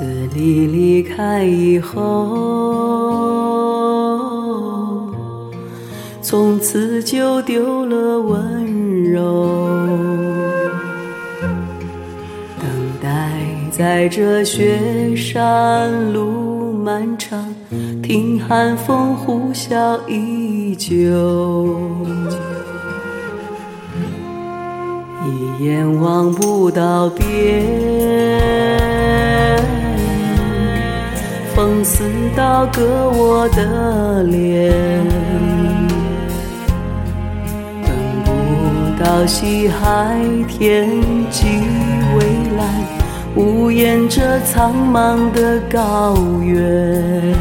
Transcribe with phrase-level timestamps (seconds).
[0.00, 1.98] 自你离开以后，
[6.22, 9.20] 从此就丢了温柔。
[12.58, 12.66] 等
[13.02, 13.30] 待
[13.70, 17.54] 在这雪山路漫长，
[18.02, 21.78] 听寒风呼啸依旧，
[25.26, 28.89] 一眼望不到边。
[32.00, 34.72] 似刀割我的脸，
[37.84, 37.92] 等
[38.24, 40.88] 不到西海天
[41.30, 41.60] 际
[42.14, 42.24] 蔚
[42.56, 42.66] 蓝，
[43.36, 47.36] 无言这苍茫的高原。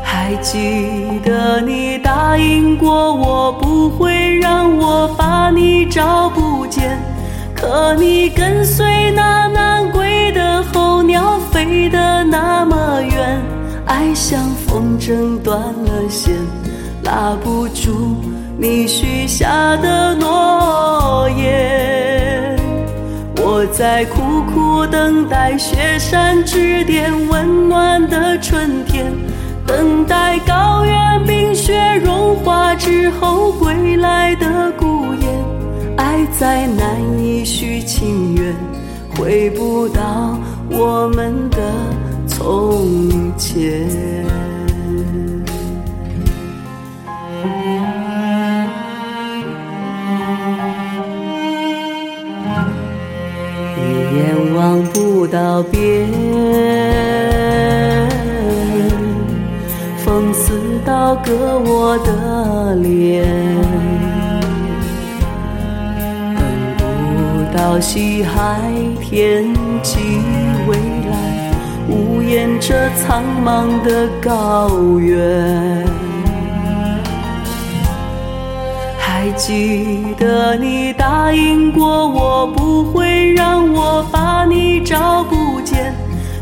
[0.00, 6.96] 还记得你答应过我，不会让我把你找不见，
[7.52, 10.07] 可你跟随那南归
[11.50, 13.42] 飞得那么远，
[13.86, 16.34] 爱像风筝断了线，
[17.04, 18.16] 拉不住
[18.58, 22.56] 你许下的诺言。
[23.36, 24.20] 我在苦
[24.52, 29.12] 苦等待雪山之巅温暖的春天，
[29.66, 31.74] 等待高原冰雪
[32.04, 35.28] 融化之后归来的孤雁。
[35.96, 38.54] 爱再难以续情缘，
[39.16, 40.38] 回不到
[40.70, 41.58] 我们的
[42.26, 43.88] 从前。
[53.76, 53.80] 一
[54.16, 56.08] 眼望不到边，
[60.04, 60.52] 风似
[60.84, 63.24] 刀割我的脸。
[66.76, 66.86] 等
[67.16, 68.60] 不到西海
[69.00, 70.20] 天际
[70.68, 71.50] 未来，
[71.88, 75.86] 无言着苍茫的高原。
[78.98, 85.94] 还记得你答应过我，不会让我把你找不见。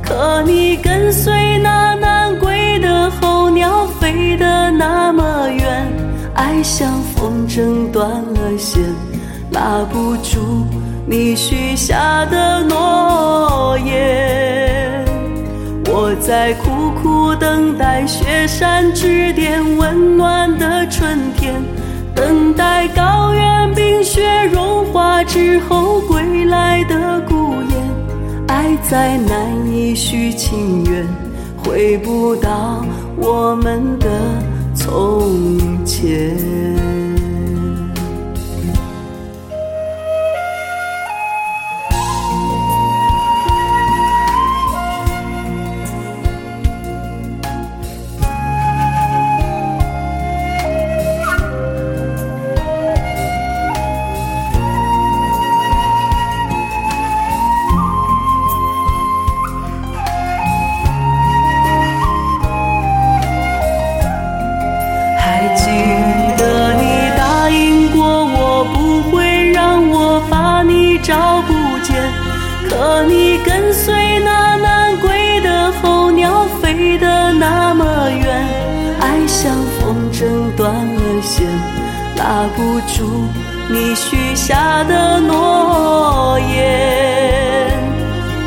[0.00, 5.92] 可你跟随那南归的候鸟飞得那么远，
[6.34, 8.82] 爱像风筝断了线，
[9.50, 10.64] 拉不住
[11.06, 15.04] 你许下的诺言。
[15.86, 21.54] 我在苦苦等待雪山之巅温暖的春天。
[22.14, 29.34] 等待高原冰雪融化之后归来的孤雁，爱再难
[29.66, 31.06] 以续情缘，
[31.56, 32.84] 回不到
[33.16, 34.08] 我们的
[34.74, 36.36] 从前。
[71.02, 71.96] 找不见。
[72.68, 78.46] 可你跟随那南归的候鸟飞得那么远，
[79.00, 80.24] 爱像风筝
[80.56, 81.46] 断了线，
[82.16, 83.28] 拉不住
[83.68, 87.68] 你许下的诺言。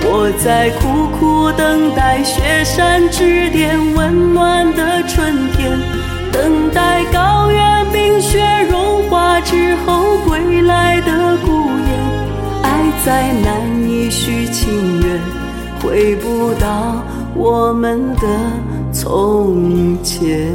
[0.08, 5.78] 我在苦苦等待雪山之巅温暖的春天。
[6.32, 10.15] 等待高原冰雪融化之后，
[13.06, 15.22] 再难以续情缘，
[15.80, 17.04] 回不到
[17.36, 18.28] 我们的
[18.92, 20.52] 从前。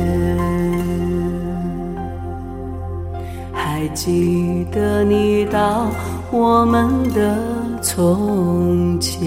[3.52, 5.86] 还记得你到。
[6.32, 7.36] 我们的
[7.82, 9.20] 从前。